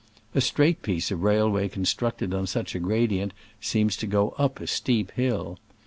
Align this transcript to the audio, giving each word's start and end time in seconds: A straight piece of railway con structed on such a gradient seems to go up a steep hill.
A 0.33 0.41
straight 0.41 0.81
piece 0.81 1.11
of 1.11 1.21
railway 1.21 1.69
con 1.69 1.83
structed 1.83 2.35
on 2.35 2.47
such 2.47 2.73
a 2.73 2.79
gradient 2.79 3.33
seems 3.59 3.95
to 3.97 4.07
go 4.07 4.31
up 4.39 4.59
a 4.59 4.65
steep 4.65 5.11
hill. 5.11 5.59